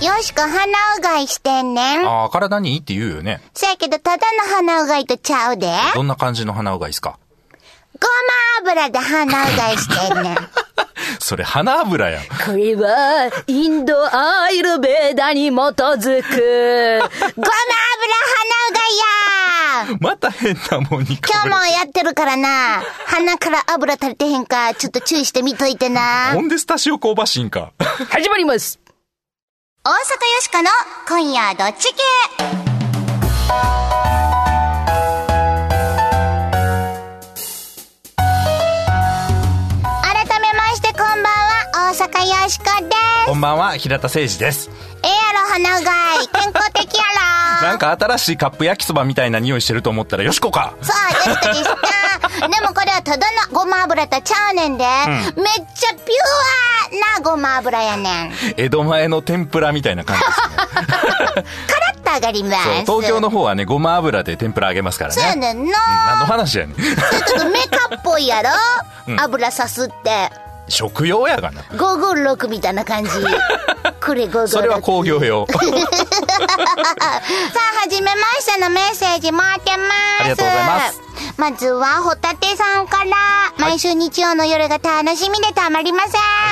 [0.00, 0.54] よしこ鼻
[0.98, 2.06] うがいしてんねん。
[2.08, 3.42] ああ、体にいいって言うよね。
[3.52, 5.70] せやけど、ただの鼻うがいとちゃうで。
[5.94, 7.18] どんな感じの鼻うがいですか？
[8.00, 8.08] ご
[8.64, 10.36] ま油で鼻うがいしてんねん。
[11.20, 12.24] それ鼻油やん。
[12.24, 15.58] これは、インドアイルベーダに基づく。
[15.58, 17.02] ごま油鼻
[18.70, 22.82] うがいやまた変なもんに今日もやってるからな。
[23.06, 26.30] 鼻から油垂れてへんか、ちょっと注意してみといてな。
[26.32, 27.72] ほんでスタシオ香ばしいんか。
[28.10, 28.78] 始まります。
[29.82, 29.98] 大阪よ
[30.42, 30.68] しこの
[31.08, 32.02] 今夜どっち系？
[40.02, 43.09] 改めましてこんばんは、大阪よしこです。
[43.30, 44.68] こんばんは、平田誠二です。
[45.04, 46.26] ええやろ、鼻うがい。
[46.32, 47.04] 健康的や
[47.60, 47.62] ろ。
[47.68, 50.72] なんか新しいカップ焼きそばみたいな匂いしてると思ったらよしこか。
[50.82, 51.68] そう、よしこでした。
[52.50, 54.84] でもこれはただのごま油とちゃうねんで。
[54.84, 55.44] めっ
[55.76, 58.34] ちゃピュアなごま油やねん。
[58.56, 61.44] 江戸前の天ぷらみたいな感じですね。
[61.70, 62.68] カラッと上がります。
[62.80, 65.54] 東京の方はね、ごま油で天ぷら揚げますからそうやね。
[65.54, 65.78] ねんな。
[66.08, 66.74] 何の話やねん。
[66.74, 68.50] ちょっとメカっぽいやろ、
[69.06, 70.49] うん油さすって。
[70.70, 71.62] 食用やがな。
[71.72, 73.10] 556みたいな感じ。
[74.04, 74.46] これ556。
[74.46, 75.46] それは工業用。
[75.50, 75.58] さあ、
[77.82, 79.90] はじめましてのメッセージ待ってます。
[80.20, 81.00] ありがとうございます。
[81.36, 83.10] まずは、ホタテさんから、
[83.58, 86.08] 毎週日曜の夜が楽しみでたまりませ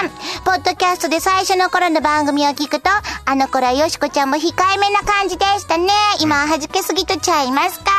[0.06, 0.10] ん。
[0.44, 2.90] ポッドキャストで最初の頃の番組を聞くと、
[3.24, 5.88] あの頃はよしこちゃんも控えめな感じでしたね。
[6.20, 7.92] 今は弾けすぎとちゃいますか？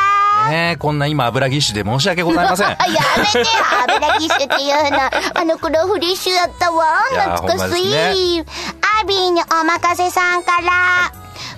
[0.48, 2.66] ねえ、こんな今油ぎっしゅで申し訳ございません。
[2.70, 2.76] あや
[3.18, 3.44] めてよ、
[3.98, 4.98] 油ぎっしゅっていうの。
[5.34, 6.84] あの頃フレッシュやったわ。
[7.38, 8.40] 懐かしい。
[8.40, 11.12] アビーにおまかせさんから、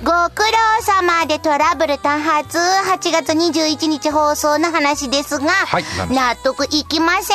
[0.04, 7.32] ご苦労様でトラブル多発、8月21日放送の話ですが、はい納得いきませ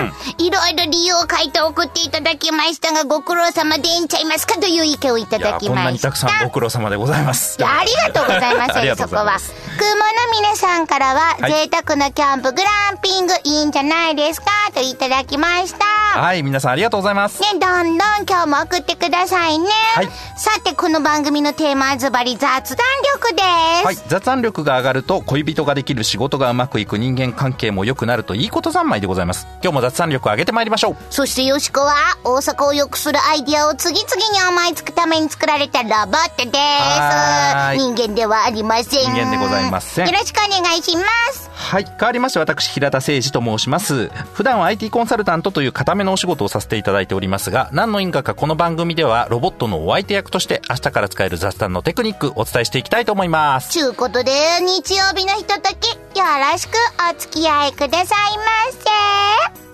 [0.00, 0.06] ん。
[0.38, 6.08] いろいろ理由を書いて送っていただきましたが、ご苦労様でいいんちゃいますかという意見をいたいやだきこんなました。
[6.08, 7.58] にたくさんご苦労様でございます。
[7.62, 8.72] ありがとうございます。
[8.96, 9.38] そうこは。
[9.76, 14.46] 雲の峰さんからは、はい贅沢なキャンプグランピングいいんじゃないですか？
[14.72, 15.84] といただきました。
[16.18, 17.42] はい、皆さんありがとうございます。
[17.42, 19.68] ね、どんどん今日も送ってくださいね。
[19.94, 23.84] はいさて、この番組のテーマはズバリ雑談力です。
[23.84, 29.48] はい、雑談力が上がると恋人ができる仕事がうまくいく人間関係も良くなるといいこと三昧でございます。
[29.60, 30.96] 今日も雑談力を上げてまいりましょう。
[31.10, 39.02] そしてよしこは、大阪を良くするアイディアを次々に思いつくために作られたロボットです人間ではありません。
[39.02, 41.02] 人間でございませんよろしくお願いしま
[41.32, 41.45] す。
[41.66, 41.84] はい。
[41.84, 44.08] 変わりまして、私、平田誠二と申します。
[44.34, 53.70] 普段は IT コンサルタントという固めのお仕事をさせていただいておりますが、何の因果かこの番組では、ロボットのお相手役として、明日から使える雑談のテクニックお伝えしていきたいと思います。
[53.70, 56.76] ちゅうことで、日曜日のひととき、よろしく
[57.10, 59.66] お付き合いくださいませ。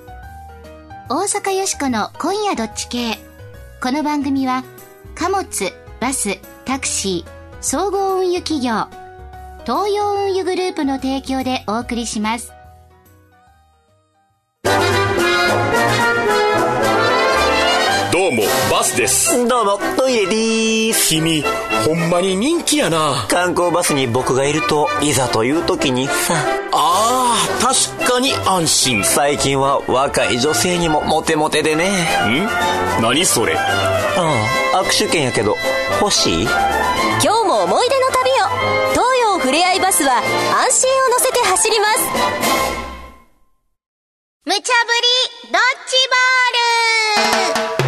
[1.10, 3.18] 大阪よしこの今夜どっち系。
[3.82, 4.64] この番組は、
[5.14, 5.44] 貨物、
[6.00, 8.86] バス、タクシー、総合運輸企業、
[9.64, 12.52] 東洋運輸グループの提供でお送りします。
[18.12, 18.42] どうも、
[18.72, 19.46] バスです。
[19.46, 21.10] どうも、トイレでーす。
[21.10, 21.44] 君、
[21.86, 23.24] ほんまに人気やな。
[23.28, 26.34] 観光バスに僕がいると、いざという時にさ、
[26.72, 29.04] あー、確かに安心。
[29.04, 31.88] 最近は若い女性にもモテモテでね。
[32.26, 32.48] ん？
[33.00, 33.56] 何それ？
[33.56, 33.64] あ
[34.74, 35.56] あ、握手券やけど、
[36.00, 36.48] 欲しい？
[37.24, 38.08] 今日も思い出の
[39.52, 42.00] れあいバスは安心を乗せて走ります。
[44.44, 44.64] 無茶ぶ
[45.44, 45.96] り、ドッジ
[47.60, 47.81] ボール。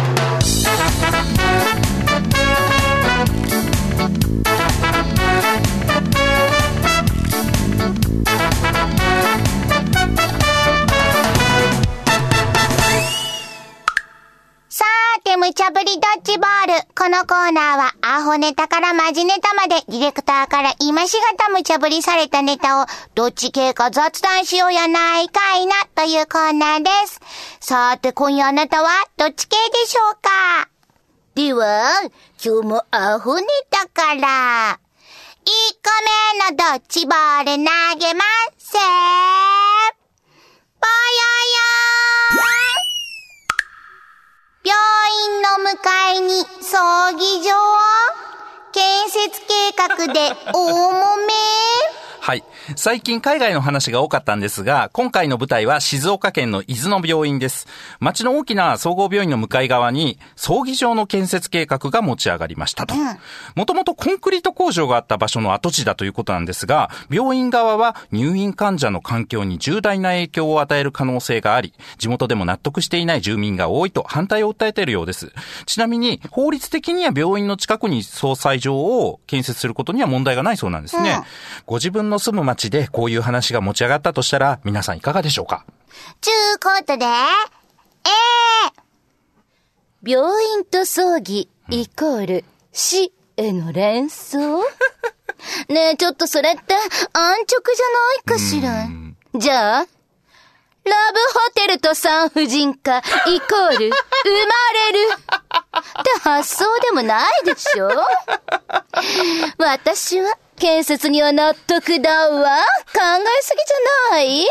[15.37, 16.73] 無茶ぶりドッジボール。
[16.97, 22.85] このコーナーは、アホネタからマジネタまで、ディレクターから今しがた無茶ぶりされたネタを、
[23.15, 27.19] どっち系か雑談しようやないかいな、というコーナーです。
[27.59, 30.69] さて、今夜あなたは、どっち系でしょうか？
[31.35, 32.01] では、
[32.43, 34.79] 今日もアホネタから、
[35.43, 35.49] 1
[35.83, 35.91] 個
[36.49, 37.63] 目のドッジボール投
[37.99, 38.23] げま
[38.57, 38.81] すせー。
[40.79, 42.64] ぽよよー
[44.65, 47.53] 病院の向かいに葬儀場
[48.71, 51.33] 建設計画で大揉め？
[52.25, 52.43] はい。
[52.75, 57.67] 最近海外の話が多かったんですが、今回の舞台は静岡県の伊豆の病院です。
[57.99, 62.95] 町の大きな総合病院の向かい側に、葬儀場の建設計画が持ち上がりましたと。
[63.53, 75.31] もともとコンクリート工場があった場所の跡地だということなんですが、病院側は入院患者の環境に重大な影響を与える可能性があり、地元でも納得していない住民が多いと反対を訴えているようです。
[75.67, 81.21] ちなみに、法律的には病院の近くに総裁場を建設することには問題がないそうなんですね。
[81.67, 85.65] ご自分の住む町でこういう話が持ち上がったとしたら、皆さんいかがでしょうか？
[86.21, 88.71] ちゅうことで、ええ
[90.03, 90.23] 病
[90.57, 94.59] 院と葬儀イコール死への連想？
[95.69, 96.73] ねえ、ちょっとそれって
[97.13, 98.87] 安直じゃないかしら？
[99.39, 103.89] じゃあ、ラブホテルと産婦人科 イコール生ま
[104.73, 105.09] れる？
[105.09, 107.89] って発想でもないでしょ？
[109.57, 112.57] 私は建設には納得だわ。
[112.93, 114.47] 考えすぎじゃない？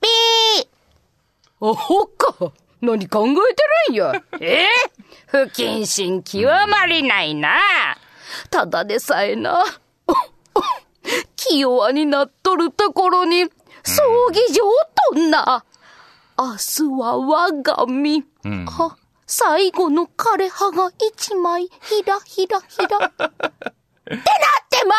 [0.00, 2.52] ピーあほっか。
[2.80, 4.22] 何考えてるんや？
[4.40, 4.66] え？
[5.26, 7.58] 不謹慎極まりないな。
[8.50, 9.64] ただでさえな。
[11.36, 13.44] 気弱になっとるところに、
[13.84, 14.62] 葬儀場
[15.12, 15.64] とんな。
[16.38, 18.24] 明日は我が身。
[18.66, 18.96] あ、
[19.26, 23.12] 最後の枯葉が一枚、ひらひらひら。
[24.04, 24.22] ってなっ
[24.68, 24.94] てま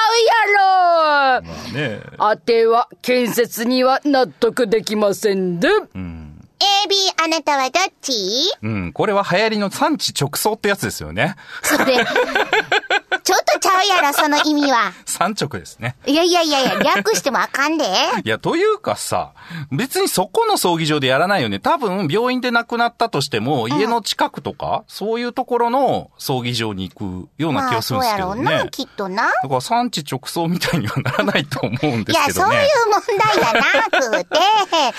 [1.42, 1.78] うやろ。
[1.78, 2.02] ね。
[2.18, 5.68] あては建設には納得できませんで。
[5.68, 8.14] A、B、あなたはどっち？
[8.62, 11.36] うん、これは流行りの産地直送ってやつですよね。
[11.62, 11.98] それ、
[13.24, 14.92] ちょっとちゃうやろ、その意味は。
[15.06, 15.96] 産直ですね。
[16.06, 17.86] いやいやいやいや、 略してもあかんで。
[18.24, 19.32] いや、というかさ、
[19.72, 21.60] 別にそこの葬儀場でやらないよね。
[21.60, 28.44] 多分、病院で亡くなったとしても、家の近くとか、そういうところの葬儀場に行くような気まあ、がするんそうですけどね。
[28.44, 29.24] やろうな、きっとな。
[29.24, 32.56] だから産地直送みたいにはならないと思うんでいや、すけどね。
[32.56, 34.40] そういう問題じゃなくて、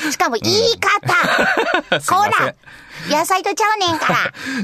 [0.11, 2.01] しかも言い方。
[2.01, 2.37] すいませんこ
[3.11, 4.17] ら、野菜とちゃうねんから。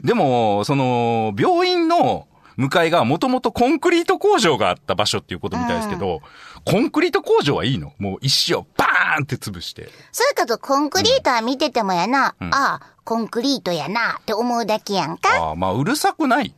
[0.03, 2.27] でも、その、病院の
[2.61, 6.21] 向かいがもともとコンクリート工場があった場所っていうことみたいですけど、
[6.67, 7.95] コンクリート工場はいいの。
[7.99, 9.89] もう石をバーンって潰して。
[10.13, 15.31] そういうこと、コンクリートは見ててもやな、ああ、コンクリートやな、って思うだけやんか。
[15.43, 16.55] ああ、まあ、うるさくない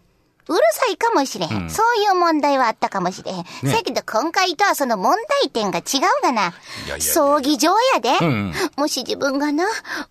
[0.49, 1.71] うるさいかもしれへん。
[1.71, 3.45] そういう問題はあったかもしれへん。
[3.63, 5.83] せやけど今回とはその問題点が違
[6.21, 6.43] うがな。
[6.43, 6.51] いや
[6.87, 9.65] いやいや葬儀場やで、んもし自分がな、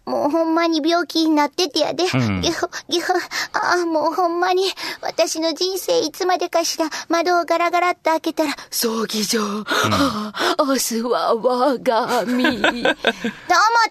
[0.06, 2.06] もうほんまに病気になっててやで。
[2.06, 3.14] んぎほ、ぎほ、
[3.54, 4.64] ああ、もうほんまに、
[5.02, 9.42] 私の人生いつまでかしら、窓をガラガラっと開けたら、葬儀場、
[9.92, 12.44] ああ明日は我が身。
[12.62, 12.94] と思っ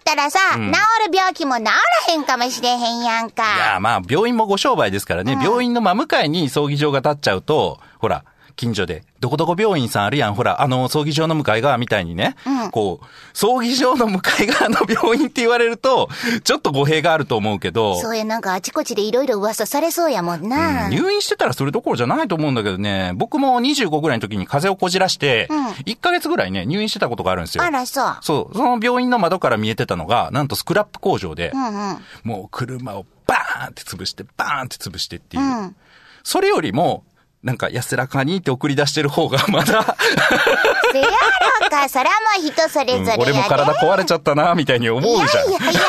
[0.04, 0.70] たらさ、治る
[1.12, 1.72] 病気も治ら
[2.08, 3.42] へんかもしれへんやんいか。
[3.74, 8.24] や、まあ、病院もご商売ですからね、病院の真向かいに葬儀場が建っちゃうと、ほら、
[8.60, 12.36] 近所で、どこどこ病院さんあるやん、ほら、あの、葬儀場の向かい側みたいにね、
[12.72, 16.10] こう、葬儀場の向かい側の病院って言われると、
[16.44, 20.90] ちょっと語弊があると思うけど、そうや、なんかあちこちでいろいろ噂されそうやもんな。
[20.90, 25.48] 入院してたらそれどころじゃないと思うんだけどね、僕も25ぐらいの時に風邪をこじらして、
[25.86, 27.64] 1ヶ月ぐらいね、入院してたことがあるんですよ。
[27.64, 28.16] あら、そう。
[28.20, 31.98] そう、その病院の窓から見えてたのが、なんとスクラップ工場で、うんうん。
[32.24, 35.42] もう車をバーンって潰して、バーンって潰してっていう。
[35.42, 35.76] うん
[36.22, 37.04] それよりも、
[37.42, 39.96] なんか安らかにって送り出してる方が まだ、
[40.92, 41.06] せや
[41.62, 43.22] ろか、そらもう人それぞれやで。
[43.22, 45.48] 俺も体壊れちゃったな、みたいに思うじゃん。
[45.48, 45.80] いやいやいやいや。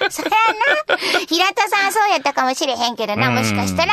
[0.10, 0.96] そりゃな、
[1.28, 3.92] 平田さんそうやったかもしれへんけどな、もしかしたら、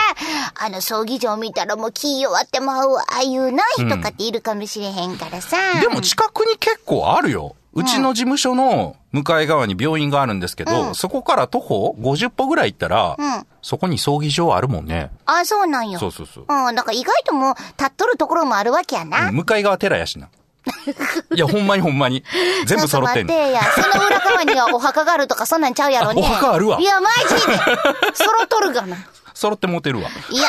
[0.55, 5.57] あの、葬儀場見たらもう気弱ってまうわ、ああいうな人かっているかもしれへんからさ。
[5.81, 7.55] でも近くに結構あるよ。
[7.77, 15.11] うちの事務所の向かい側に病院があるんですけど、そこから徒歩50歩ぐらい行ったら、うんそこに葬儀場あるもんね。
[15.25, 15.99] あ、そうなんよ。
[15.99, 16.45] そうそうそう。
[16.47, 19.27] うん、だから意外ともう、立っとるところもあるわけやな。
[19.27, 20.29] うん向かい側寺やしな。
[21.35, 22.23] いや、ほんまにほんまに。
[22.65, 23.33] 全部揃ってんの。
[23.33, 23.91] ちょっと待ってや。
[23.91, 26.21] その裏側にはお墓があるとかそんなんちゃうやろね。
[26.25, 27.57] あお墓あるわいや、マジで。
[28.13, 28.97] 揃っとるがな。
[29.37, 30.09] 揃って持てるわ。
[30.31, 30.47] いや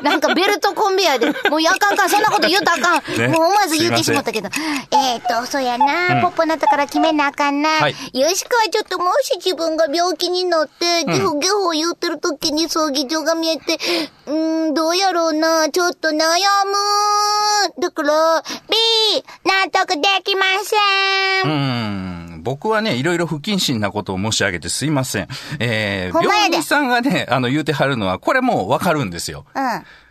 [0.00, 3.18] ー、なんかベルトコンベヤーで、もうやかんかん、そんなこと言うたらあかん。
[3.18, 4.48] ねもう思わず言ってしまったけど。
[4.92, 7.68] えーと、そうやな、ポッポなったから決めなあかんな。
[7.68, 13.78] はいよしかはちょっともし自分が病気になって、ゲホゲホ言ってる時に葬儀場が見えて、
[14.26, 16.22] うーん、どうやろうな、ちょっと悩む。
[17.78, 18.76] だから、B、
[19.44, 21.48] 納得できませ。
[21.48, 22.42] うんーん。
[22.42, 25.28] 僕はね、いろいろ不謹慎なことを申し上げてすいません。
[25.58, 29.44] えー、病院さんがね、あの、言うてはるのは、これもうわかるんですよ。
[29.54, 29.62] うん。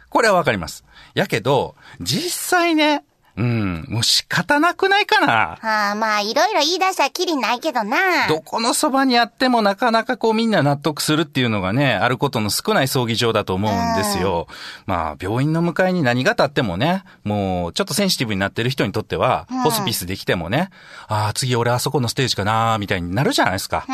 [0.09, 0.85] これはわかります。
[1.13, 3.03] やけど、実際ね、
[3.39, 3.85] うん。
[3.87, 5.53] もう仕方なくないかな？
[5.61, 8.27] ああ、まあ、いろいろ言い出したらきりないけどな。
[8.27, 14.47] どこのそばにあってもなかなかこうみんな納得するっていうのがね、あることの少ない葬儀場だと思うんですよ。
[14.85, 20.69] まあ、病院の向かいに何が立ってもね、もうちょっとセンシティブになってる人にとっては、ホスピスできてもね、
[21.07, 23.85] ああ、次俺あそこのステージかなみたいになるじゃないですか。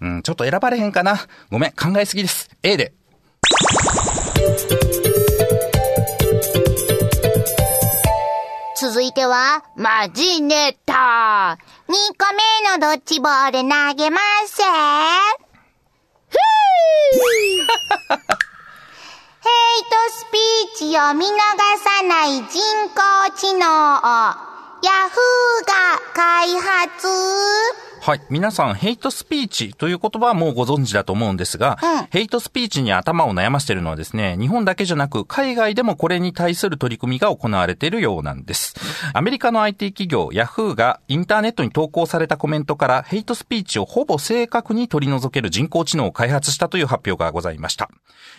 [0.00, 1.20] うん、ちょっと選ばれへんかな？
[1.50, 2.50] ごめん、考えすぎです。
[2.64, 2.92] A で。
[9.08, 11.58] いては、マジネタ。
[11.88, 14.60] 2個目のドッジボール投げます。
[14.60, 14.66] ふー
[19.40, 19.48] ヘ
[19.80, 21.30] イトスピーチを見逃
[21.78, 22.60] さない人
[22.90, 23.00] 工
[23.34, 27.08] 知能を、ヤフーが開発。
[28.00, 28.20] はい。
[28.30, 38.74] 皆さん、ヘイトスピーチという言葉はもうご存知だと思うんですが、うんヘイトスピーチに頭を悩ましているのはですね、日本だけじゃなく、海外でもこれに対する取り組みが行われているようなんです。
[39.12, 47.90] アメリカの IT 企業、ヤフーがインターネットに投稿されたコメントから、ヘイトスピーチをほぼ正確に取り除ける人工知能を開発したという発表がございました。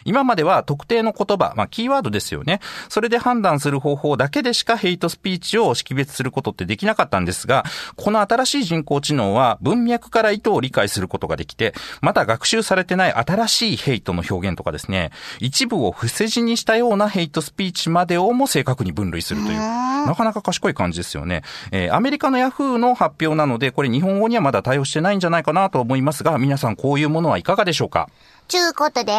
[0.05, 2.59] 今までは特定の言葉、まあ、キーワードですよね。
[2.87, 21.43] それで判断する方法だけでしかヘイトスピーチを識別することってできなかったんですが、この新しい人工知能は文脈から意図を理解することができて、また学習されてない新しいヘイトの表現とかですね、一部を伏せ字にしたようなヘイトスピーチまでをも正確に分類するという、なかなか賢い感じですよね。
[21.71, 28.09] えーアメリカのヤフーの発表なので、これ日本語にはまだ対応してないんじゃないかなと思いますが、皆さんこういうものはいかがでしょうか
[28.47, 29.15] ちゅうことで、え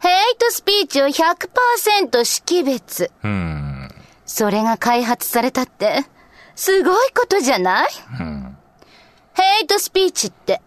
[0.00, 3.10] ヘイトスピーチを100%識別。
[3.22, 3.61] うん。
[4.32, 6.06] それが開発されたって、
[6.54, 7.88] すごいことじゃない？
[9.34, 10.62] ヘイトスピーチって、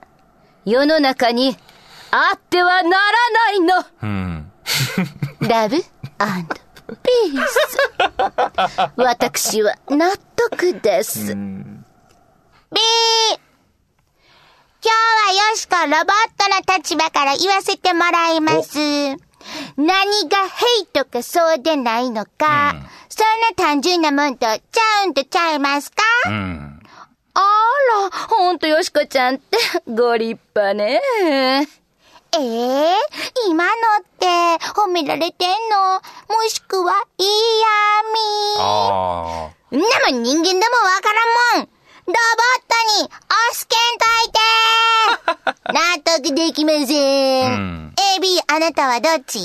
[0.66, 1.58] 世の中に
[2.12, 3.00] あってはならな
[3.54, 4.52] いのうん。
[5.42, 5.86] ラブピー
[7.48, 7.58] ス。
[8.96, 11.34] 私は納得です。
[11.34, 11.36] B!
[11.36, 11.84] 今
[14.84, 14.90] 日
[15.40, 15.98] はよしこロボッ
[16.38, 18.78] トの立場から言わせてもらいます。
[19.78, 22.76] 何がヘイトかそうでないのか、
[23.10, 26.80] そんな単純なもんとちゃうんとちゃいますか、うん。
[27.34, 27.40] あ
[28.12, 31.02] ら、ほんとよしこちゃんって、 ご立派ね。
[32.38, 32.96] ええ
[33.48, 33.72] 今の
[34.02, 34.26] って
[34.74, 35.94] 褒められてんの？
[35.96, 36.02] も
[36.50, 37.28] しくは嫌
[38.14, 38.60] 味。
[38.60, 39.76] ああ。
[39.76, 39.80] ん？
[39.80, 41.70] なもん人間でもわからんもん。
[42.08, 42.18] ロボッ
[42.68, 43.10] トに
[43.52, 47.52] 押すけんといて納得できません。
[47.54, 49.40] うん AB、あなたはどっち？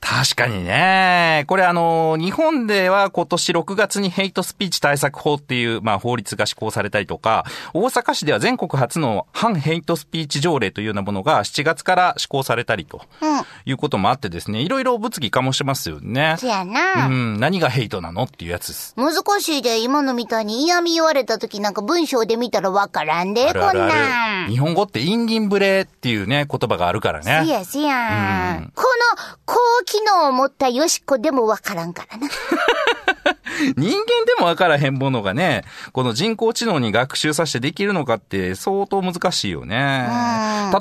[0.00, 1.44] 確かにね。
[1.48, 7.44] これあの、日本では今年6月にヘイトスピーチ対策法っていう、まあ法律が施行されたりとか、
[7.74, 13.42] 大阪市では全国初の反ヘイトスピーチ条例というようなものが7月から施行されたりとうん。
[13.64, 16.36] いうこともあってですね、いろいろ物議かもしますよね。
[16.38, 17.06] そやな。
[17.06, 18.94] うん、何がヘイトなのっていうやつです。
[18.96, 24.46] 難しいで、今のみたいに嫌味言われた時なんか文章で見たらわからんで、あるあるこんな。
[24.46, 24.50] ん。
[24.50, 27.42] 日本語ってインギンブレっていうね、言葉があるからね。
[27.44, 28.72] せやせやうんん。
[28.74, 28.88] この
[29.44, 32.28] 高機能を持ったよしこでもわからんからな。
[33.76, 40.08] 人間でもわからへんものがね、この人工知能に学習させてできるのかって相当難しいよね。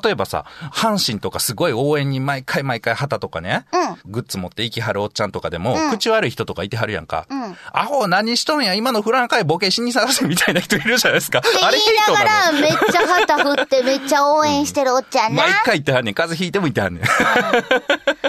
[0.03, 3.65] 例えばさ、阪神とかすごい応援に毎回毎回旗とかね、
[4.05, 7.25] グッズ持って行きはるおっちゃんとかでも、口悪い人とかいてはるやんか。
[7.73, 11.41] アホ何しとんや、今のフランカイボケ死にさらせみたいな人いるじゃないですか。
[11.43, 15.43] あれヘイト言いながなのらめっちゃ旗振ってめっちゃ応援してるおっちゃんな。
[15.43, 16.13] 毎回言ってはんねん。
[16.13, 17.03] 風邪ひいても言ってはんねん。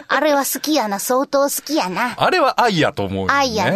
[0.09, 2.15] あれは好きやな、相当好きやな。
[2.17, 3.33] あれは愛やと思うよ、ね。
[3.33, 3.73] 愛や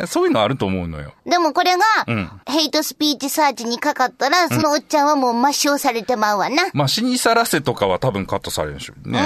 [0.00, 0.06] な。
[0.06, 1.12] そういうのあると思うのよ。
[1.26, 6.64] でもこれが、うんヘイトスピーチサーチにかかったら、そのおっちゃんはもう抹消されてまうわな。
[6.72, 9.18] まあ、死にさらせとかは多分カットされるんでしょうね。
[9.18, 9.24] うん。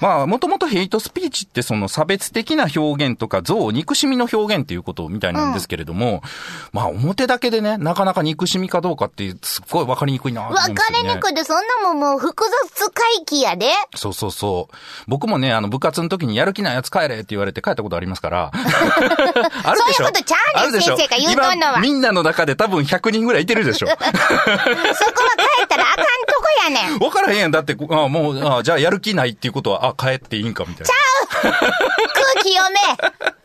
[0.00, 6.22] まあ、もともとヘイトスピーチってその差別的な表現とか憎悪、憎しみの表現っていうことみたいなんですけれども、
[6.72, 10.74] まあ、表だけでね、なかなか憎しみかどうかってすっごいわかりにくいなわね。
[11.02, 12.44] りにくいで、そんなもんもう複
[12.74, 13.70] 雑回帰やで。
[13.94, 14.74] そうそうそう。
[15.06, 18.50] 僕もね、あの、部活の時にやる気ないやつ帰れって言われて帰ったことありますから。
[18.52, 20.36] あるでしょそういうことちゃ
[20.66, 23.86] うねん先生が言うとんのは今みんなの中で多分100人ぐらいいてるでしょ？
[23.90, 24.14] そこは帰
[25.64, 26.98] ったらあかんとこやねん。
[27.02, 27.50] わからへんやん。
[27.50, 30.92] だって、あもう、あじゃあやる気ないっていうことは、あ、帰っていいんかみたいな。
[32.12, 32.76] 空気読め。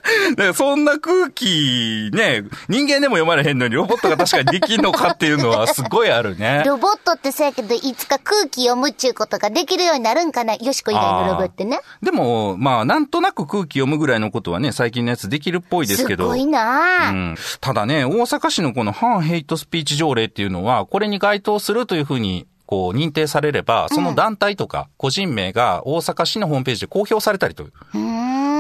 [0.36, 6.63] だからそんな空気、ね、人間でも読まれへんのにロボットが確かにできんのかっていうのはすごいあるね。
[6.65, 10.55] ロボットってそうやけど、いつか空気読むっちゅうことができるようになるんかな？
[10.55, 11.79] よしこ以外のロボってね。
[12.01, 16.29] でも、まあ、なんとなく空気読むぐらいのことはね、最近のやつできるっぽいですけど。
[16.41, 17.36] いなあうん。
[17.60, 27.71] ただね、大阪市のこの反ヘイトスピーチ条例っていうのは、これに該当するというふうに、こう、認定されれば、その団体とか個人名が大阪市のホームページで公表されたりという。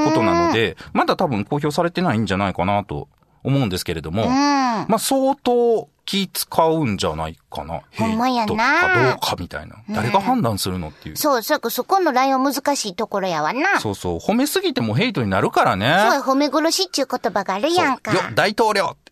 [0.03, 3.07] ことなので、まだ多分公表されてないんじゃないかなと
[3.43, 7.81] 思うんですけれども、まあ相当気使うんじゃないかな。
[7.97, 9.75] ほんまやなかどうかみたいな。
[9.89, 11.17] 誰が判断するのっていう。
[11.17, 13.79] そう、そそこのラインは難しいところやわな。
[13.79, 14.17] そうそう。
[14.17, 15.95] 褒めすぎてもヘイトになるからね。
[16.11, 18.13] そう、褒め殺しっちゅう言葉があるやんか。
[18.13, 19.10] よ、大統領って。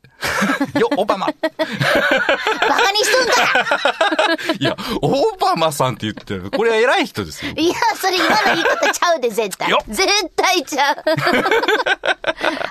[0.79, 1.27] よ、オバマ。
[1.27, 6.51] バカにしとんか いや、オバマさんって言ってる。
[6.51, 7.53] これは偉い人ですよ。
[7.55, 9.79] いや、それ今の言い方ちゃうで、絶対よ。
[9.87, 10.95] 絶対ちゃう。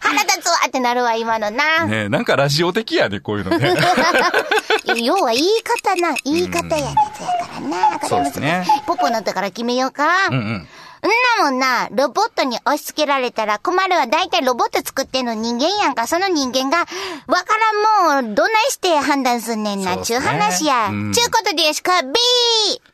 [0.01, 1.85] 腹立つわってなるわ、今のな。
[1.85, 3.75] ねえ、なんかラジオ的やね、こういうのね。
[5.03, 8.09] 要は言い方な、言い方やねつやからな。
[8.09, 10.29] そうですねポポなったから決めようか。
[10.31, 10.69] うんうん。
[11.07, 14.07] んなもんな、ロボットに押し付けられたら困るわ。
[14.07, 16.07] だいたいロボット作ってんの人間やんか。
[16.07, 16.85] その人間が、わ
[17.45, 17.55] か
[18.03, 20.89] らんもん、どないして判断すんねんな、ちゅう話や。
[20.89, 22.09] うんちゅうことでよしか、B!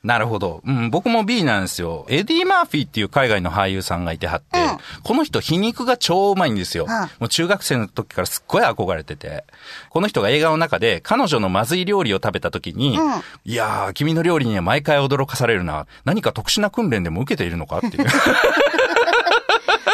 [0.03, 0.61] なるほど。
[0.67, 2.07] うん、僕も B なんですよ。
[2.09, 6.87] エディ・マーフィーっていう海外の俳優さんがいてはって、うんこの人皮肉が超うまいんですよ。
[6.87, 9.45] んもう中学生の時からすっごい憧れてて、
[9.91, 15.87] この人が映画の中で彼女のまずい料理を食べた時に、うんいやー、君の料理には毎回驚かされるな。
[16.05, 18.07] 何か特殊な訓練でも受けているのかっていう。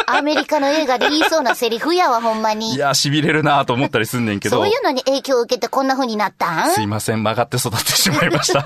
[0.07, 2.77] アメリカの映画で言いそうなセリフやわ、ほんまにい。
[2.77, 4.57] やー、痺れるなーと思ったりすんねんけど。
[4.57, 6.71] そういうのに影響を受けてこんな風になったん？
[6.71, 8.63] すいません、曲がって育ってしまいました。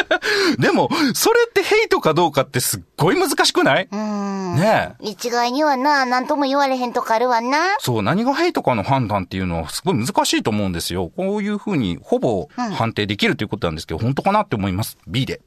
[0.58, 3.88] でも、それってヘイトかどうかってすっごい難しくない？
[3.92, 5.04] ねえ。
[5.08, 7.76] 一概にはな、なんとも言われへんとこあるわな。
[7.78, 11.10] そう、何がヘイトかの判断っていうのはすごい難しいと思うんですよ。
[11.14, 15.42] こういうふうにほぼ判定できるということなんですけど、本当かなって思います？B で。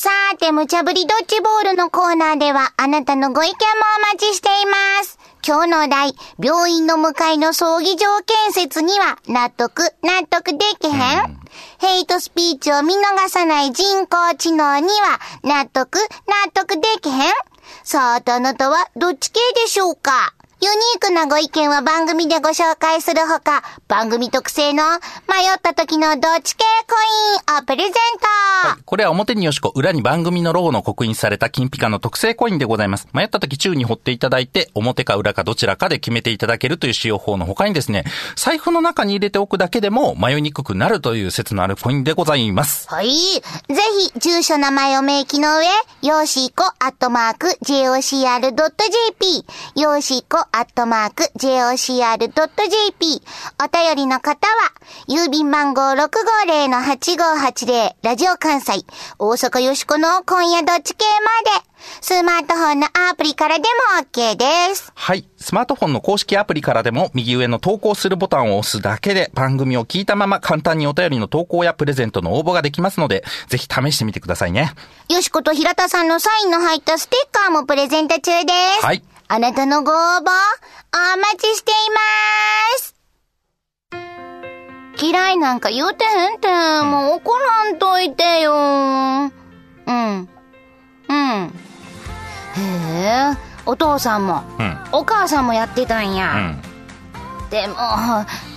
[0.00, 3.56] さーて、無茶ぶりドッジボールのコーナーでは、あなたのご意見も
[4.12, 5.18] お待ちしています。
[5.44, 11.40] 今日のお題、病院の向かいの葬儀場建設には、納得、納得できへん、
[11.78, 17.32] ヘイトスピーチを見逃さない人工知能には、納得、納得できへん？
[17.82, 20.32] さあ、あなたはどっち系でしょうか？
[20.60, 24.98] ユニークなご意見は番組でご紹介するほか、番組特製の迷
[25.56, 26.96] った時のどっち系コ
[27.54, 33.06] インをプレゼント、これは表によしこ、裏に番組のロゴの刻印された金ピカの特製コインでございます。
[33.12, 38.02] 迷った時宙に掘っていただいて、表か裏かどちらかで決めていただけるという使用法の他にですね、
[38.34, 42.88] 財布の中に入れておくだけでも迷いにくくなるという説のあるコインでございます。
[42.88, 43.06] はい。
[43.12, 43.12] ぜ
[44.12, 45.66] ひ、住所名前を明記の上、
[46.02, 49.44] よーしーこアットマーク jocr.jp、
[49.80, 53.22] よーしーこアットマーク jocr.jp、
[53.62, 54.72] お便りの方は、
[55.08, 58.84] 郵便番号650-8580、ラジオ関西、
[59.18, 61.68] 大阪よしこの今夜どっち系まで、
[62.00, 64.92] スマートフォンのアプリからでも OK です。
[64.94, 65.28] はい。
[65.36, 74.72] スマートフォンの公式アプリからでも右上の投稿するボタンを押すだけで番組を聞いたまま簡単にお便りの投稿やプレゼントの応募ができますので、ぜひ試してみてくださいね。
[75.08, 78.84] よしこと平田さんのサインの入ったステッカーもプレゼント中です。
[78.84, 79.02] はい。
[79.30, 80.24] あなたのご応募、お
[81.18, 82.00] 待ちしていま
[82.78, 82.94] す。
[85.00, 86.48] 嫌いなんか言うてへんて、
[86.82, 88.52] もう怒らんといてよ。
[88.54, 89.30] うん。
[89.86, 89.92] う
[91.12, 91.52] ん。
[92.56, 92.60] へ
[93.04, 93.36] え、
[93.66, 94.78] お父さんも、うん。
[94.92, 96.28] お母さんもやってたんうや。
[96.34, 96.62] ん。
[97.50, 97.76] でも、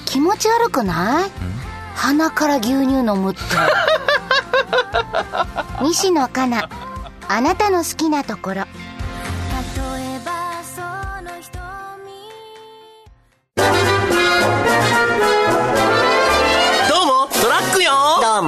[0.06, 1.32] 気持ち悪くない？
[1.96, 3.42] 鼻から牛乳飲むって。
[5.84, 6.70] 西野カナ、
[7.28, 8.64] あなたの好きなところ。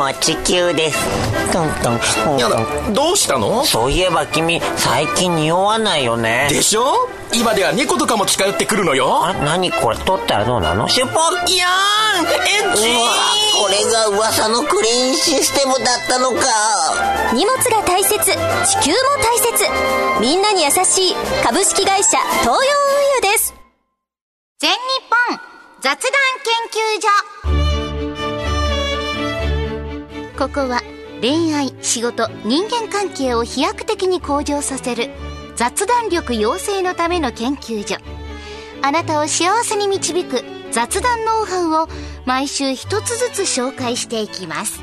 [0.04, 0.98] も地球です
[1.54, 1.92] トント
[2.36, 2.60] ンやだ
[2.92, 3.64] どうしたの？
[3.64, 6.48] そういえば君最近匂わないよね。
[6.50, 7.10] でしょ？
[7.34, 9.26] 今では猫とかも近寄ってくるのよ。
[9.26, 9.98] あ何これ？
[9.98, 10.90] 取ったらどうなの？
[10.90, 12.30] シュポッいやーんエ
[12.74, 13.12] ッチうわ
[13.62, 17.34] これが噂のクリーンシステムだったのか。
[17.34, 18.38] 荷物が大切地球も
[19.22, 19.64] 大切。
[20.20, 22.58] みんなに優しい株式会社東洋運
[23.28, 23.54] 輸です。
[24.60, 24.78] 全日
[25.30, 25.40] 本
[25.82, 26.12] 雑談
[26.44, 27.63] 研究所
[30.38, 30.82] ここは
[31.22, 35.10] 恋愛仕事人間関係を飛躍的に向上させる
[35.56, 37.98] 雑談力養成のための研究所
[38.82, 41.88] あなたを幸せに導く雑談ノウハウを
[42.26, 44.82] 毎週一つずつ紹介していきます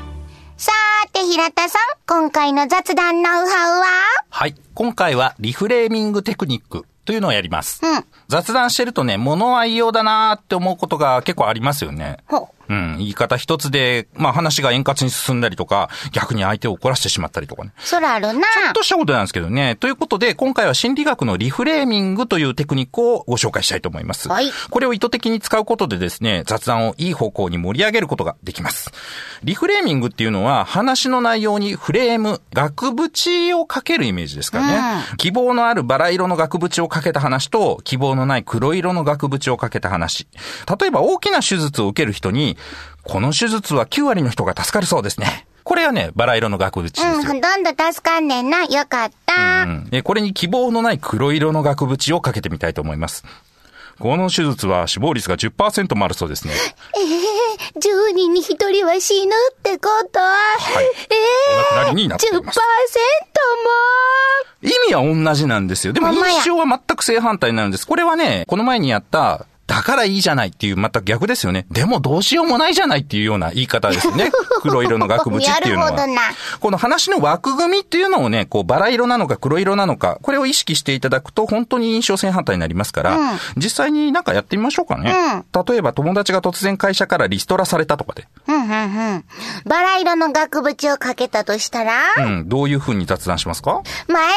[0.57, 3.85] さーて平田さん今回の雑談ノウハウは？
[4.29, 4.55] はい。
[4.75, 7.81] 今回はリフレーミングテクニックというのをやります。
[7.83, 12.17] うん雑談してるとね、物は言いようだなーって思うことが結構ありますよね。
[12.27, 17.73] ほううん、言い方一つで、まあ話が円滑に進んだりとか、逆に相手を怒らせてしまったりとかね。
[17.79, 18.33] そらあるな。
[18.33, 19.75] ちょっとしたことなんですけどね。
[19.75, 24.29] ということで、今回は心理学のリフレーミングというテクニックをご紹介したいと思います。
[24.29, 28.91] はいこれを意図的に使うことでですね、雑談をいい方向に盛り上げることができます。
[29.43, 35.03] リフレーミングっていうのは、話の内容にフレーム、額縁をかけるイメージですからね。
[35.17, 40.27] 希望のあるバラ色の額縁をかけた話と、希望のない黒色の額縁をかけた話。
[40.79, 42.57] 例えば大きな手術を受ける人に、
[43.03, 45.47] この手術は9割の人が助かるそうですね。
[45.63, 47.13] これはね、バラ色の額縁ですよ。
[47.13, 48.63] うん、ほとんど助かんねんな。
[48.63, 49.63] よかった。
[49.63, 53.23] うんえこれに希望のない黒色の額縁をかけてみたいと思います。
[53.99, 56.53] この手術は死亡率が10%もあるそうですね。
[57.75, 60.19] 10人に1人は死ぬってこと？
[60.19, 60.35] は、
[60.81, 60.85] い
[61.75, 62.61] お亡くなりになっています10%
[64.63, 64.69] も？
[64.69, 65.93] 意味は同じなんですよ。
[65.93, 67.85] でも印象は全く正反対になるんです。
[67.85, 71.65] これはね、この前にやった、だからいいじゃないっていう、また逆ですよね。
[71.71, 74.29] でもどうしようもないじゃないっていうような言い方ですよね。
[74.61, 75.91] 黒色の額縁っていうのは。
[75.91, 76.21] なるほどな
[76.59, 83.17] この話の枠組みっていうのをね、こう、バラ色なのか黒色なのか、これを意識していただくと、本当に印象正反対になりますから、
[83.55, 85.15] 実際になんかやってみましょうかね。
[85.65, 89.23] 例えば友達が突然会社からリストラされたとかで、うん、うん、うん。
[89.65, 93.81] バラ色の額縁をかけたとしたら、うん、どういう風に雑談しますか？
[94.09, 94.27] 前か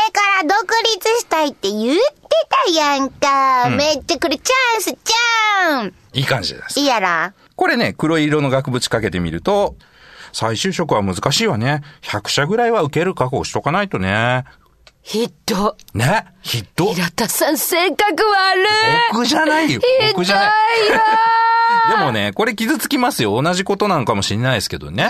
[0.43, 2.24] ら独立したいって言って
[2.67, 3.69] たやんか。
[3.71, 6.81] めっちゃこれチャンスチャンいい感じです。
[6.81, 9.77] いいやろこれね、黒色の額縁かけてみると、
[10.33, 11.83] 再就職は難しいわね。
[12.03, 14.45] 100社ぐらいは受ける覚悟しとかないとね。
[15.03, 15.77] ひど。
[15.93, 16.25] ね？
[16.41, 16.95] ひっど。
[16.95, 18.67] 平田さん性格悪い。
[19.13, 19.81] 僕じゃないよ。
[20.13, 20.53] 僕じゃない。
[21.91, 23.41] でもね、これ傷つきますよ。
[23.41, 25.09] 同じことなのかもしれないですけどね。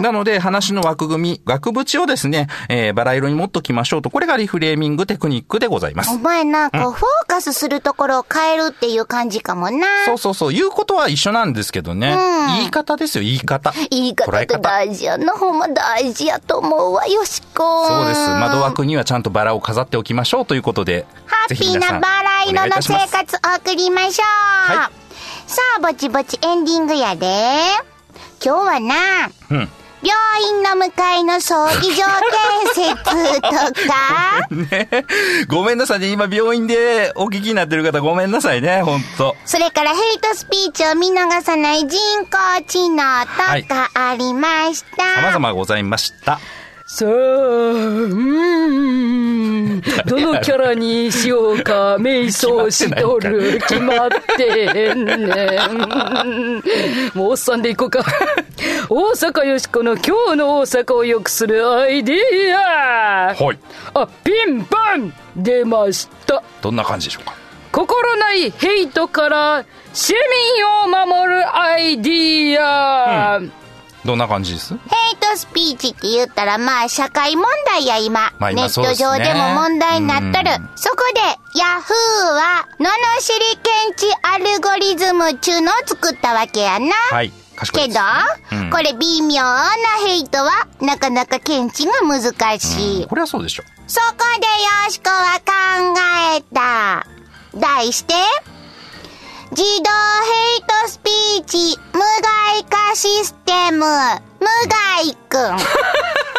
[0.00, 4.10] なので、話の枠組み、額縁をですね、えーバラ色に持っときましょうと。
[4.10, 6.18] これがリフレーミングテクニックでございますお。
[6.18, 6.94] 前な、こう、フォー
[7.26, 9.86] カスするところを変えるっていう感じかもな。
[10.06, 10.52] そうそうそう。
[10.52, 12.16] 言うことは一緒なんですけどね。
[12.58, 13.72] 言い方ですよ、言い方。
[13.90, 15.32] 言い方って大事やな。
[15.32, 17.86] ほんま大事やと思うわ、よしこ。
[17.88, 18.20] そうです。
[18.28, 21.06] 窓枠にはちゃんとバラを飾っておきましょうということで。
[21.26, 24.24] ハッピーなバラ色の生活を送りましょ
[24.74, 24.78] う。
[24.78, 25.03] はい
[25.46, 27.26] さあ、ぼちぼちエンディングやで。
[28.44, 28.94] 今日はな、
[29.50, 29.68] うん。
[30.04, 30.14] 病
[30.50, 32.04] 院の向かいの葬儀場
[32.74, 33.50] 建設と
[33.88, 34.88] か、 ね
[35.48, 36.08] ごめんなさいね。
[36.08, 38.82] 今病院でお聞きになってる方ごめんなさいね。
[38.82, 39.34] ほんと。
[39.46, 45.22] それからヘイトスピーチを見逃さない人工知能とかありました。
[45.22, 46.38] 様々ございました。
[46.96, 48.08] さあ、うー
[49.78, 49.82] ん。
[50.06, 53.58] どのキャラにしようか、 瞑想しとる。
[53.66, 55.14] 決まってんね
[55.72, 55.78] ん。
[57.18, 58.04] もうおっさんでいこうか。
[58.88, 60.02] 大阪よしこの今
[60.34, 62.18] 日の大阪を良くするアイディ
[62.56, 63.34] ア。
[63.34, 63.58] はい。
[63.94, 66.44] あ、ピンポン出ました。
[66.62, 67.34] どんな感じでしょうか？
[67.72, 70.14] 心ないヘイトから市
[70.86, 73.40] 民を守るアイディア。
[74.04, 74.74] どんな感じです？
[74.74, 74.80] ヘイ
[75.18, 78.32] トスピーチって言ったらまあ社会問題や今。
[78.38, 80.70] まあ今ネット上でも問題になっとるうん。
[80.76, 81.20] そこで
[81.58, 86.92] ヤフーは、罵り検知アルゴリズムちゅうのを作ったわけやな。
[87.10, 87.32] はい。
[87.56, 88.00] 賢いけど、
[88.52, 89.70] うんこれ微妙な
[90.06, 93.06] ヘイトはなかなか検知が難しい。
[93.06, 93.62] これはそうでしょ。
[93.86, 94.46] そこで
[94.86, 95.94] よしこは考
[96.36, 97.06] えた。
[97.54, 98.14] 題して、
[99.56, 105.56] 自動ヘイトスピーチ無害化システム、無害くん。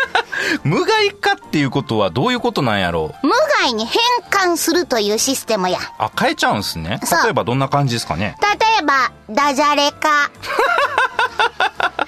[0.64, 3.28] 無害化っていうことはどういうことなんやろう？
[3.28, 5.80] 無害に変換するというシステムや。
[5.98, 7.00] あ、変えちゃうんすね。
[7.24, 8.36] 例えばどんな感じですかね？
[8.42, 8.50] 例
[8.82, 10.30] えば、ダジャレ化。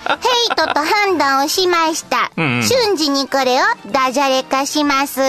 [0.08, 2.32] ヘイトと判断をしました。
[2.38, 5.20] うんうん瞬時にこれをダジャレ化します。
[5.22, 5.24] じ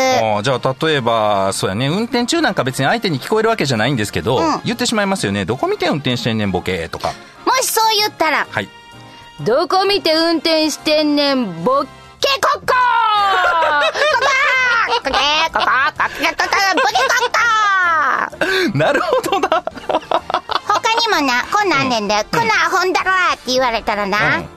[0.51, 5.45] ゃあ例えば、そうやね、運転中なんか別に相手に聞こえるわけじゃないんですけど、うん言ってしまいますよね。
[5.45, 6.89] どこ見て運転してんねんボケ？
[6.89, 7.13] とか。
[7.45, 8.69] もしそう言ったら、はい。
[9.41, 11.87] どこ見て運転してんねん、ボッ
[12.21, 12.75] ケコッコ
[15.53, 15.59] こ
[16.75, 19.49] ブリコット なるほどな。
[20.67, 24.49] 他にもなこんなんねんで、うん、このアホンーって言われたらな、うん、こ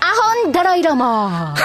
[0.00, 0.12] のア
[0.44, 1.54] ホンダライラマ。
[1.56, 1.60] ー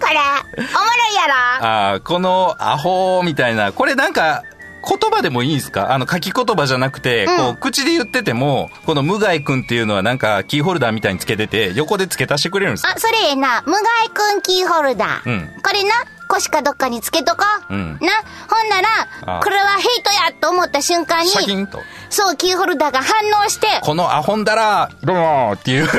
[0.00, 0.18] これ？
[0.58, 1.34] おもろいやろ？
[1.66, 3.72] ああこのアホみたいな。
[3.72, 4.42] これなんか
[4.86, 5.92] 言葉でもいいんですか？
[5.92, 13.62] あの書き言葉じゃなくて、こう口で言ってても、この無害くんっていうのはなんかキーホルダーみたいにつけてて、横で付け足してくれるんですかあ、それええな。
[13.66, 15.30] 無害くんキーホルダー。
[15.30, 15.90] うんこれな、
[16.28, 17.74] 腰かどっかにつけとこう。
[17.74, 18.08] うんな、
[18.48, 18.78] ほんな
[19.26, 21.80] あら、これはヘイトやと思った瞬間に、シャキンと。
[22.10, 25.86] そう、キーホルダーが反応して、このアホンだら、どうもっていう。
[25.88, 25.94] か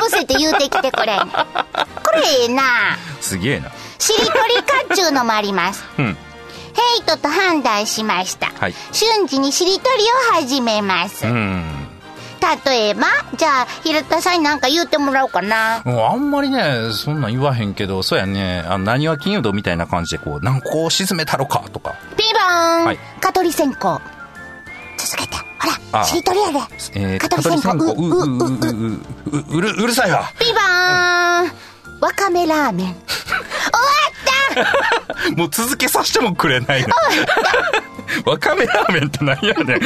[0.00, 1.18] ぶせて言うてきてこれ。
[2.04, 2.62] これええな。
[3.20, 3.70] すげえな。
[3.98, 5.84] しりとりかっちゅうのもあります。
[5.98, 6.16] うん。
[6.78, 8.46] ヘイトと判断しました。
[8.46, 11.26] はい瞬時にしりとりを始めます。
[11.26, 11.88] うん。
[12.64, 15.82] 例えば、じゃあ、平田さんになんか言ってもらおうかな。
[15.84, 21.96] あんまりね、そんなん言わへんけど、そうやね、あの、何は金融道みたいな感じで、こう、何個を沈めたろか、とか。
[22.16, 24.00] ピンポーン、はい蚊取り線香。
[24.96, 25.36] 続けて。
[25.36, 26.58] ほら、あしりとりやで。
[26.94, 27.72] えー、蚊取り線香。
[27.74, 28.98] う、う、う、う、う、う、
[29.32, 30.32] う、うる、うるさいわ。
[30.38, 31.67] ピンポーン
[32.00, 32.86] わかめラーメン。
[32.86, 32.94] 終わ
[34.10, 36.88] ったもう続けさせてもくれないの。
[38.24, 39.80] わかめラーメンって何やねん。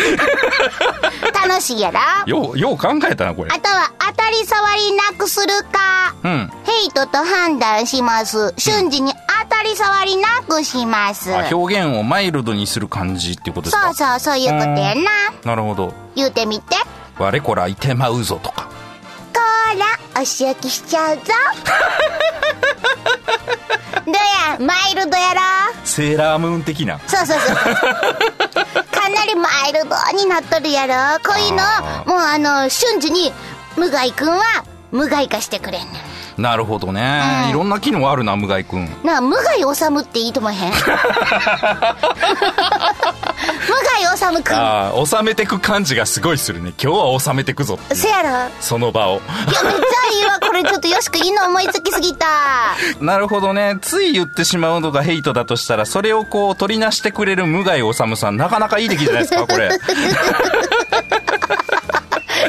[1.34, 1.98] 楽しいやろ？
[2.26, 3.50] よう、よう考えたな、これ。
[3.50, 6.14] あとは、当たり障りなくするか。
[6.22, 6.52] うん。
[6.64, 8.54] ヘイトと判断します。
[8.56, 11.34] 瞬時に当たり障りなくします。
[11.34, 13.92] あ表現をマイルドにする感じっていうことですか？
[13.94, 15.10] そうそう、そういうことやな。
[15.44, 15.92] なるほど。
[16.14, 16.76] 言うてみて。
[17.18, 18.68] 我こらいてまうぞとか。
[19.34, 19.40] こ
[19.78, 21.22] ら、お仕置きしちゃうぞ。
[24.04, 25.40] どうや、マイルドやろ
[25.84, 26.98] セーラームーン的な。
[27.06, 27.56] そうそうそう。
[27.56, 30.94] かなりマイルドになっとるやろ
[31.24, 31.56] こういうの
[32.06, 33.32] もうあの、瞬時に、
[33.76, 34.42] 無害くんは、
[34.90, 35.98] 無害化してくれんね
[36.38, 36.42] ん。
[36.42, 37.42] なるほどね。
[37.44, 38.88] うんいろんな機能あるな、無害くん。
[39.04, 40.72] なあ、無害治むっていいと思えへん？
[44.00, 44.56] 無害治くん。
[44.56, 46.72] ああ、収めてく感じがすごいするね。
[46.82, 49.16] 今日は収めてくぞせやろその場を。
[49.16, 50.38] いや、めっちゃいいわ。
[50.40, 52.26] これちょっとよしくいいの思いつきすぎた。
[53.00, 53.76] なるほどね。
[53.80, 59.70] つい言ってしまうのがヘイトだとしたら、それをこう取りなしてくれる無害治さん、なかなかいい出来じゃないですか、これ。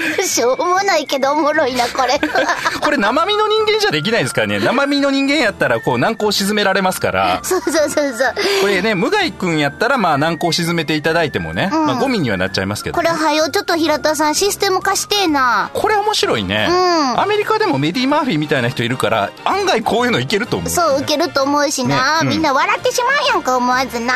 [0.25, 2.19] しょうもないけどおもろいな、これ。
[2.81, 4.59] これ生身の人間じゃできないですからね。
[4.59, 7.39] 生身の人間やったら、こう難攻沈められますから。
[7.43, 8.33] そうそうそうそう。
[8.61, 15.69] これね、無害くんやったら、まあ難攻沈めていただいてもね、うんまあゴミにはなっちゃいますけど、これはよ、ちょっと平田さんシステム化してえな。
[15.73, 21.95] これ面白いね、うんアメリカでもメディ・マーフィーみたいな人いるから、案外こういうのいけると思う、そう、受けると思うしな。
[21.95, 24.13] ねうんみんな笑ってしまうやんか、思わずな。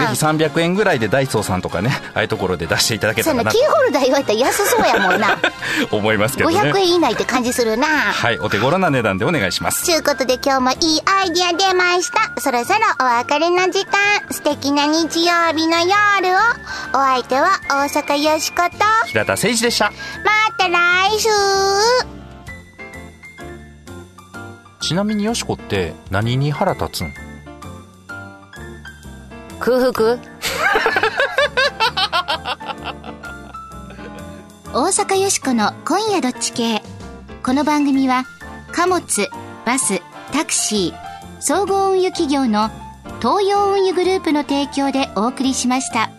[0.00, 5.23] ね、ぜひ300円ぐらいでダイソーさんとかね、ああいうところで出していただけたらなとキーホルダー言われたら安そうやもんな。
[5.90, 6.56] 思いますけどね。
[6.56, 7.86] 500円以内って感じするな。
[7.86, 9.84] はい、お手頃な値段でお願いします。
[9.84, 12.40] ちゅうことで今日もいいアイディア出ました。
[12.40, 13.94] そろそろお別れの時間。
[14.30, 16.38] 素敵な日曜日の夜を。
[16.92, 19.08] お相手は大阪よしこと。
[19.08, 19.92] 平田誠二でした。
[20.24, 21.28] また来週
[24.80, 27.14] ちなみによしこって何に腹立つん？
[29.58, 30.33] 空腹？
[34.76, 36.82] 大阪よしこの今夜どっち系
[37.44, 38.24] この番組は
[38.72, 39.28] 貨物
[39.64, 40.00] バス
[40.32, 42.70] タクシー総合運輸企業の
[43.20, 46.10] 東洋運輸グループの提供でお送りしました。